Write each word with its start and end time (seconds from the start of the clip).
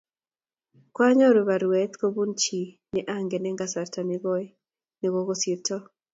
kwanyoru 0.95 1.41
baruet 1.49 1.91
kobun 2.01 2.31
chii 2.41 2.73
ne 2.93 3.01
angen 3.15 3.45
eng' 3.47 3.59
kasarta 3.61 4.01
ne 4.05 4.17
koi 4.23 4.45
ne 4.99 5.07
kokosirto 5.13 5.77